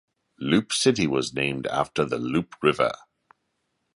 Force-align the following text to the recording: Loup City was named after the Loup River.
Loup 0.39 0.73
City 0.73 1.05
was 1.05 1.31
named 1.31 1.67
after 1.67 2.03
the 2.03 2.17
Loup 2.17 2.55
River. 2.63 2.91